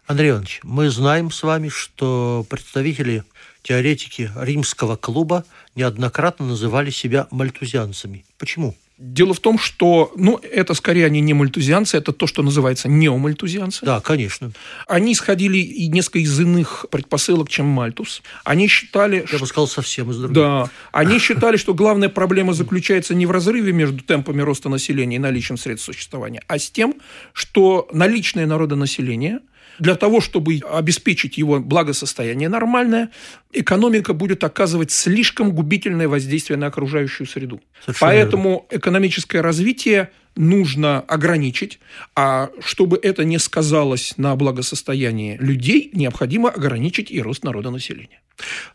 Андрей 0.05 0.31
Иванович, 0.31 0.59
мы 0.63 0.89
знаем 0.89 1.31
с 1.31 1.41
вами, 1.41 1.69
что 1.69 2.45
представители 2.49 3.23
теоретики 3.63 4.31
римского 4.35 4.95
клуба 4.95 5.45
неоднократно 5.73 6.45
называли 6.45 6.91
себя 6.91 7.27
мальтузианцами. 7.31 8.23
Почему? 8.37 8.75
Дело 8.97 9.33
в 9.33 9.41
том, 9.41 9.59
что, 9.59 10.13
ну, 10.15 10.37
это 10.37 10.73
скорее 10.73 11.05
они 11.05 11.19
не 11.19 11.33
мальтузианцы, 11.33 11.97
это 11.97 12.13
то, 12.13 12.27
что 12.27 12.43
называется 12.43 12.87
неомальтузианцы. 12.87 13.85
Да, 13.85 13.99
конечно. 13.99 14.53
Они 14.87 15.11
исходили 15.11 15.57
и 15.57 15.89
несколько 15.89 16.19
из 16.19 16.39
иных 16.39 16.85
предпосылок, 16.89 17.49
чем 17.49 17.65
Мальтус. 17.65 18.23
Они 18.45 18.69
считали... 18.69 19.25
Я 19.29 19.39
бы 19.39 19.47
сказал, 19.47 19.67
совсем 19.67 20.11
из 20.11 20.17
других. 20.17 20.35
Да. 20.35 20.69
Они 20.93 21.19
считали, 21.19 21.57
что 21.57 21.73
главная 21.73 22.07
проблема 22.07 22.53
заключается 22.53 23.13
не 23.15 23.25
в 23.25 23.31
разрыве 23.31 23.73
между 23.73 23.99
темпами 23.99 24.41
роста 24.41 24.69
населения 24.69 25.17
и 25.17 25.19
наличием 25.19 25.57
средств 25.57 25.85
существования, 25.85 26.41
а 26.47 26.57
с 26.57 26.69
тем, 26.69 26.95
что 27.33 27.89
наличное 27.91 28.45
народонаселение– 28.45 29.39
для 29.79 29.95
того, 29.95 30.21
чтобы 30.21 30.59
обеспечить 30.71 31.37
его 31.37 31.59
благосостояние 31.59 32.49
нормальное, 32.49 33.09
экономика 33.51 34.13
будет 34.13 34.43
оказывать 34.43 34.91
слишком 34.91 35.51
губительное 35.51 36.07
воздействие 36.07 36.57
на 36.57 36.67
окружающую 36.67 37.27
среду. 37.27 37.61
Совершенно 37.83 38.11
Поэтому 38.11 38.49
верно. 38.49 38.79
экономическое 38.79 39.41
развитие 39.41 40.11
нужно 40.35 40.99
ограничить, 41.01 41.79
а 42.15 42.49
чтобы 42.59 42.99
это 43.01 43.23
не 43.23 43.39
сказалось 43.39 44.13
на 44.17 44.35
благосостоянии 44.35 45.37
людей, 45.37 45.89
необходимо 45.93 46.49
ограничить 46.49 47.11
и 47.11 47.21
рост 47.21 47.43
народонаселения. 47.43 48.21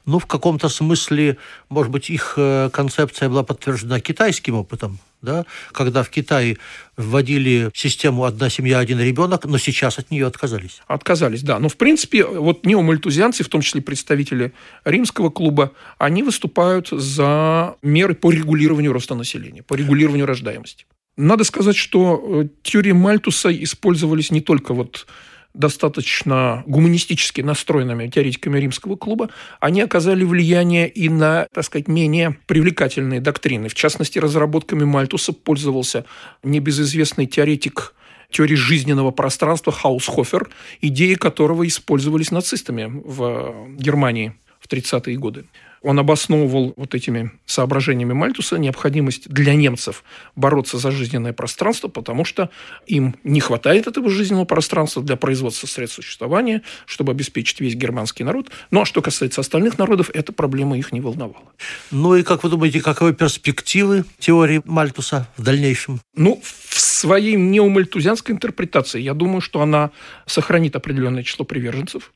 Ну, 0.06 0.18
в 0.18 0.26
каком-то 0.26 0.68
смысле, 0.68 1.36
может 1.68 1.92
быть, 1.92 2.08
их 2.08 2.34
э, 2.36 2.70
концепция 2.72 3.28
была 3.28 3.42
подтверждена 3.42 4.00
китайским 4.00 4.54
опытом, 4.54 4.98
да, 5.20 5.44
когда 5.72 6.02
в 6.02 6.08
Китае 6.08 6.56
вводили 6.96 7.70
систему 7.74 8.24
«одна 8.24 8.48
семья, 8.48 8.78
один 8.78 9.00
ребенок», 9.00 9.44
но 9.44 9.58
сейчас 9.58 9.98
от 9.98 10.10
нее 10.10 10.26
отказались. 10.26 10.80
Отказались, 10.86 11.42
да. 11.42 11.58
Но, 11.58 11.68
в 11.68 11.76
принципе, 11.76 12.24
вот 12.24 12.64
неомальтузианцы, 12.64 13.44
в 13.44 13.48
том 13.48 13.60
числе 13.60 13.82
представители 13.82 14.54
римского 14.84 15.28
клуба, 15.28 15.72
они 15.98 16.22
выступают 16.22 16.88
за 16.88 17.76
меры 17.82 18.14
по 18.14 18.30
регулированию 18.30 18.92
роста 18.92 19.14
населения, 19.14 19.62
по 19.62 19.74
регулированию 19.74 20.24
рождаемости. 20.24 20.86
Надо 21.20 21.44
сказать, 21.44 21.76
что 21.76 22.22
э, 22.24 22.48
теории 22.62 22.92
Мальтуса 22.92 23.52
использовались 23.52 24.30
не 24.30 24.40
только 24.40 24.72
вот 24.72 25.06
достаточно 25.52 26.62
гуманистически 26.66 27.42
настроенными 27.42 28.08
теоретиками 28.08 28.58
римского 28.58 28.96
клуба, 28.96 29.28
они 29.58 29.82
оказали 29.82 30.24
влияние 30.24 30.88
и 30.88 31.10
на, 31.10 31.46
так 31.52 31.64
сказать, 31.64 31.88
менее 31.88 32.38
привлекательные 32.46 33.20
доктрины. 33.20 33.68
В 33.68 33.74
частности, 33.74 34.18
разработками 34.18 34.84
Мальтуса 34.84 35.34
пользовался 35.34 36.06
небезызвестный 36.42 37.26
теоретик 37.26 37.94
теории 38.30 38.54
жизненного 38.54 39.10
пространства 39.10 39.72
Хаусхофер, 39.72 40.48
идеи 40.80 41.14
которого 41.14 41.66
использовались 41.66 42.30
нацистами 42.30 42.90
в 43.04 43.76
Германии 43.76 44.32
в 44.58 44.72
30-е 44.72 45.16
годы. 45.16 45.44
Он 45.82 45.98
обосновывал 45.98 46.74
вот 46.76 46.94
этими 46.94 47.32
соображениями 47.46 48.12
Мальтуса 48.12 48.58
необходимость 48.58 49.28
для 49.28 49.54
немцев 49.54 50.04
бороться 50.36 50.78
за 50.78 50.90
жизненное 50.90 51.32
пространство, 51.32 51.88
потому 51.88 52.24
что 52.24 52.50
им 52.86 53.16
не 53.24 53.40
хватает 53.40 53.86
этого 53.86 54.10
жизненного 54.10 54.44
пространства 54.44 55.02
для 55.02 55.16
производства 55.16 55.66
средств 55.66 55.96
существования, 55.96 56.62
чтобы 56.84 57.12
обеспечить 57.12 57.60
весь 57.60 57.74
германский 57.74 58.24
народ. 58.24 58.50
Ну, 58.70 58.82
а 58.82 58.84
что 58.84 59.00
касается 59.00 59.40
остальных 59.40 59.78
народов, 59.78 60.10
эта 60.12 60.32
проблема 60.32 60.76
их 60.76 60.92
не 60.92 61.00
волновала. 61.00 61.52
Ну 61.90 62.14
и 62.14 62.22
как 62.22 62.44
вы 62.44 62.50
думаете, 62.50 62.80
каковы 62.82 63.14
перспективы 63.14 64.04
теории 64.18 64.60
Мальтуса 64.64 65.28
в 65.36 65.42
дальнейшем? 65.42 66.00
Ну, 66.14 66.40
в 66.42 66.80
своей 66.80 67.36
неомальтузианской 67.36 68.34
интерпретации, 68.34 69.00
я 69.00 69.14
думаю, 69.14 69.40
что 69.40 69.62
она 69.62 69.90
сохранит 70.26 70.76
определенное 70.76 71.22
число 71.22 71.46
приверженцев. 71.46 72.12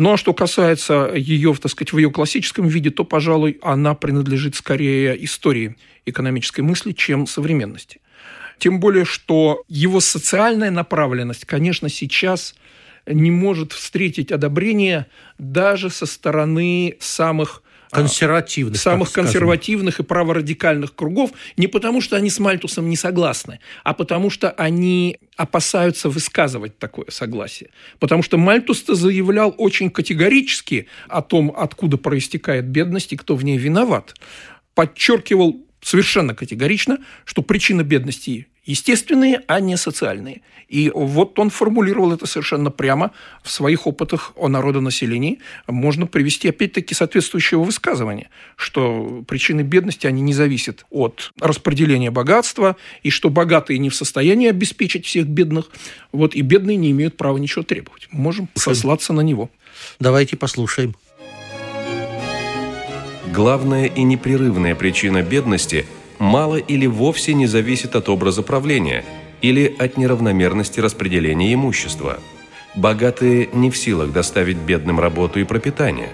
Ну 0.00 0.14
а 0.14 0.16
что 0.16 0.32
касается 0.32 1.12
ее, 1.14 1.54
так 1.54 1.70
сказать, 1.70 1.92
в 1.92 1.98
ее 1.98 2.10
классическом 2.10 2.66
виде, 2.66 2.88
то, 2.88 3.04
пожалуй, 3.04 3.58
она 3.60 3.94
принадлежит 3.94 4.54
скорее 4.54 5.22
истории 5.26 5.76
экономической 6.06 6.62
мысли, 6.62 6.92
чем 6.92 7.26
современности. 7.26 8.00
Тем 8.56 8.80
более, 8.80 9.04
что 9.04 9.62
его 9.68 10.00
социальная 10.00 10.70
направленность, 10.70 11.44
конечно, 11.44 11.90
сейчас 11.90 12.54
не 13.04 13.30
может 13.30 13.72
встретить 13.72 14.32
одобрение 14.32 15.06
даже 15.36 15.90
со 15.90 16.06
стороны 16.06 16.96
самых 16.98 17.62
консервативных, 17.90 18.80
самых 18.80 19.12
консервативных 19.12 20.00
и 20.00 20.02
праворадикальных 20.02 20.94
кругов, 20.94 21.32
не 21.56 21.66
потому 21.66 22.00
что 22.00 22.16
они 22.16 22.30
с 22.30 22.38
Мальтусом 22.38 22.88
не 22.88 22.96
согласны, 22.96 23.60
а 23.84 23.94
потому 23.94 24.30
что 24.30 24.50
они 24.50 25.18
опасаются 25.36 26.08
высказывать 26.08 26.78
такое 26.78 27.06
согласие. 27.08 27.70
Потому 27.98 28.22
что 28.22 28.38
Мальтус-то 28.38 28.94
заявлял 28.94 29.54
очень 29.56 29.90
категорически 29.90 30.86
о 31.08 31.22
том, 31.22 31.52
откуда 31.56 31.96
проистекает 31.96 32.66
бедность 32.66 33.12
и 33.12 33.16
кто 33.16 33.36
в 33.36 33.44
ней 33.44 33.58
виноват. 33.58 34.14
Подчеркивал 34.74 35.60
совершенно 35.82 36.34
категорично, 36.34 36.98
что 37.24 37.42
причина 37.42 37.82
бедности 37.82 38.46
естественные, 38.64 39.42
а 39.46 39.60
не 39.60 39.76
социальные. 39.76 40.42
И 40.68 40.90
вот 40.94 41.38
он 41.38 41.50
формулировал 41.50 42.12
это 42.12 42.26
совершенно 42.26 42.70
прямо 42.70 43.10
в 43.42 43.50
своих 43.50 43.88
опытах 43.88 44.32
о 44.36 44.48
народонаселении. 44.48 45.40
Можно 45.66 46.06
привести, 46.06 46.48
опять-таки, 46.48 46.94
соответствующего 46.94 47.64
высказывания, 47.64 48.30
что 48.54 49.24
причины 49.26 49.62
бедности, 49.62 50.06
они 50.06 50.22
не 50.22 50.32
зависят 50.32 50.86
от 50.90 51.32
распределения 51.40 52.12
богатства, 52.12 52.76
и 53.02 53.10
что 53.10 53.30
богатые 53.30 53.78
не 53.78 53.90
в 53.90 53.96
состоянии 53.96 54.48
обеспечить 54.48 55.06
всех 55.06 55.26
бедных, 55.26 55.66
вот, 56.12 56.36
и 56.36 56.42
бедные 56.42 56.76
не 56.76 56.92
имеют 56.92 57.16
права 57.16 57.38
ничего 57.38 57.64
требовать. 57.64 58.06
Мы 58.12 58.20
можем 58.20 58.48
сослаться 58.54 59.12
на 59.12 59.22
него. 59.22 59.50
Давайте 59.98 60.36
послушаем. 60.36 60.94
Главная 63.32 63.86
и 63.86 64.02
непрерывная 64.02 64.74
причина 64.74 65.22
бедности– 65.22 65.86
мало 66.20 66.56
или 66.56 66.86
вовсе 66.86 67.34
не 67.34 67.46
зависит 67.46 67.96
от 67.96 68.08
образа 68.08 68.42
правления 68.42 69.04
или 69.40 69.74
от 69.78 69.96
неравномерности 69.96 70.78
распределения 70.78 71.52
имущества. 71.54 72.18
Богатые 72.76 73.48
не 73.52 73.70
в 73.70 73.76
силах 73.76 74.12
доставить 74.12 74.58
бедным 74.58 75.00
работу 75.00 75.40
и 75.40 75.44
пропитание. 75.44 76.10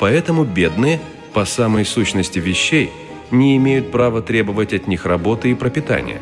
Поэтому 0.00 0.42
бедные, 0.42 1.00
по 1.32 1.44
самой 1.44 1.84
сущности 1.84 2.40
вещей, 2.40 2.90
не 3.30 3.56
имеют 3.56 3.92
права 3.92 4.20
требовать 4.20 4.72
от 4.72 4.88
них 4.88 5.06
работы 5.06 5.52
и 5.52 5.54
пропитания. 5.54 6.20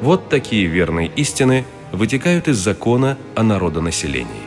Вот 0.00 0.30
такие 0.30 0.66
верные 0.66 1.10
истины 1.14 1.64
вытекают 1.92 2.48
из 2.48 2.56
закона 2.56 3.18
о 3.34 3.42
народонаселении. 3.42 4.41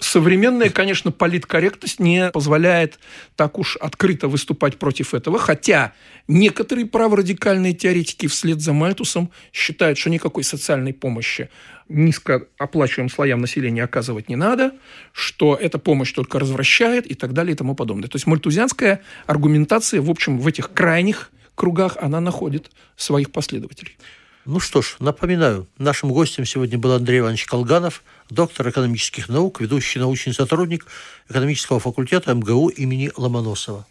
Современная, 0.00 0.70
конечно, 0.70 1.12
политкорректность 1.12 2.00
не 2.00 2.30
позволяет 2.30 2.98
так 3.36 3.58
уж 3.58 3.76
открыто 3.76 4.28
выступать 4.28 4.78
против 4.78 5.12
этого, 5.12 5.38
хотя 5.38 5.92
некоторые 6.26 6.86
праворадикальные 6.86 7.74
теоретики 7.74 8.26
вслед 8.26 8.62
за 8.62 8.72
Мальтусом 8.72 9.30
считают, 9.52 9.98
что 9.98 10.08
никакой 10.08 10.42
социальной 10.42 10.94
помощи 10.94 11.50
низкооплачиваемым 11.90 13.10
слоям 13.10 13.40
населения 13.40 13.84
оказывать 13.84 14.28
не 14.30 14.36
надо, 14.36 14.72
что 15.12 15.54
эта 15.54 15.78
помощь 15.78 16.12
только 16.12 16.38
развращает 16.38 17.06
и 17.06 17.14
так 17.14 17.34
далее 17.34 17.52
и 17.52 17.56
тому 17.56 17.74
подобное. 17.74 18.08
То 18.08 18.16
есть 18.16 18.26
мальтузианская 18.26 19.02
аргументация, 19.26 20.00
в 20.00 20.08
общем, 20.08 20.38
в 20.38 20.46
этих 20.46 20.72
крайних 20.72 21.30
кругах 21.54 21.98
она 22.00 22.20
находит 22.20 22.70
своих 22.96 23.32
последователей. 23.32 23.98
Ну 24.46 24.58
что 24.58 24.80
ж, 24.80 24.96
напоминаю, 25.00 25.68
нашим 25.76 26.10
гостем 26.10 26.46
сегодня 26.46 26.78
был 26.78 26.92
Андрей 26.92 27.18
Иванович 27.18 27.44
Колганов, 27.44 28.02
доктор 28.30 28.68
экономических 28.70 29.28
наук, 29.28 29.60
ведущий 29.60 29.98
научный 29.98 30.32
сотрудник 30.32 30.86
экономического 31.28 31.80
факультета 31.80 32.34
МГУ 32.34 32.68
имени 32.68 33.10
Ломоносова. 33.16 33.86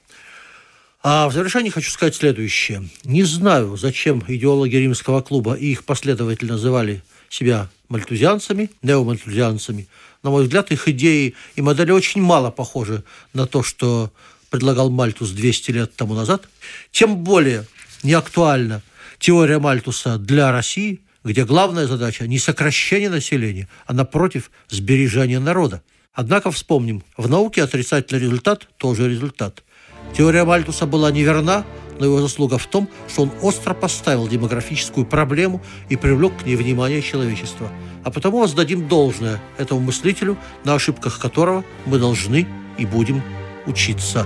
А 1.02 1.30
в 1.30 1.34
завершении 1.34 1.70
хочу 1.70 1.92
сказать 1.92 2.16
следующее. 2.16 2.90
Не 3.04 3.24
знаю, 3.24 3.78
зачем 3.78 4.24
идеологи 4.28 4.76
римского 4.76 5.22
клуба 5.22 5.54
и 5.54 5.68
их 5.68 5.86
последователи 5.86 6.50
называли 6.50 7.04
себя 7.30 7.70
мальтузианцами, 7.88 8.70
неомальтузианцами. 8.82 9.88
На 10.24 10.30
мой 10.30 10.44
взгляд, 10.44 10.72
их 10.72 10.88
идеи 10.90 11.36
и 11.56 11.62
модели 11.62 11.92
очень 11.92 12.22
мало 12.22 12.52
похожи 12.52 13.04
на 13.34 13.48
то, 13.48 13.64
что 13.64 14.12
предлагал 14.50 14.90
Мальтус 14.90 15.30
200 15.30 15.72
лет 15.72 15.96
тому 15.96 16.16
назад. 16.16 16.50
Тем 16.92 17.18
более 17.18 17.66
неактуальна 18.04 18.82
теория 19.20 19.60
Мальтуса 19.60 20.18
для 20.18 20.52
России, 20.52 21.00
где 21.24 21.46
главная 21.46 21.88
задача 21.88 22.28
не 22.28 22.40
сокращение 22.40 23.10
населения, 23.10 23.68
а 23.86 23.94
напротив 23.94 24.52
сбережение 24.70 25.40
народа. 25.40 25.82
Однако 26.14 26.52
вспомним, 26.52 27.04
в 27.18 27.30
науке 27.30 27.64
отрицательный 27.64 28.22
результат 28.22 28.68
тоже 28.78 29.10
результат. 29.10 29.64
Теория 30.18 30.44
Мальтуса 30.44 30.86
была 30.86 31.12
неверна, 31.12 31.66
но 32.00 32.06
его 32.06 32.22
заслуга 32.22 32.58
в 32.58 32.66
том, 32.66 32.90
что 33.08 33.24
он 33.24 33.32
остро 33.42 33.74
поставил 33.74 34.28
демографическую 34.28 35.06
проблему 35.06 35.62
и 35.90 35.96
привлек 35.96 36.38
к 36.38 36.46
ней 36.46 36.56
внимание 36.56 37.02
человечества. 37.02 37.70
А 38.04 38.12
потому 38.12 38.40
воздадим 38.40 38.88
должное 38.88 39.40
этому 39.58 39.82
мыслителю, 39.82 40.38
на 40.64 40.74
ошибках 40.74 41.20
которого 41.20 41.64
мы 41.86 42.00
должны 42.00 42.48
и 42.78 42.86
будем 42.86 43.22
учиться. 43.66 44.26